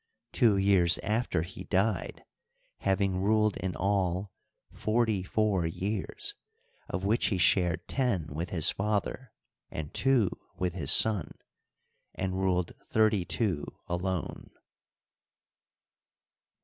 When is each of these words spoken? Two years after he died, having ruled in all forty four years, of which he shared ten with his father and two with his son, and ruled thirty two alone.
Two 0.31 0.57
years 0.57 0.97
after 1.03 1.43
he 1.43 1.65
died, 1.65 2.25
having 2.79 3.21
ruled 3.21 3.55
in 3.57 3.75
all 3.75 4.31
forty 4.73 5.21
four 5.21 5.67
years, 5.67 6.33
of 6.89 7.03
which 7.03 7.27
he 7.27 7.37
shared 7.37 7.87
ten 7.87 8.25
with 8.33 8.49
his 8.49 8.71
father 8.71 9.31
and 9.69 9.93
two 9.93 10.31
with 10.57 10.73
his 10.73 10.91
son, 10.91 11.35
and 12.15 12.39
ruled 12.41 12.71
thirty 12.89 13.25
two 13.25 13.63
alone. 13.85 14.49